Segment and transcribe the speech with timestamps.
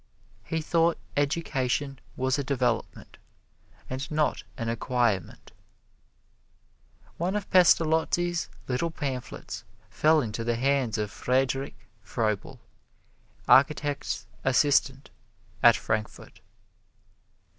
[0.43, 3.19] He thought education was a development
[3.87, 5.51] and not an acquirement.
[7.17, 12.59] One of Pestalozzi's little pamphlets fell into the hands of Friedrich Froebel,
[13.47, 15.11] architect's assistant,
[15.61, 16.41] at Frankfort.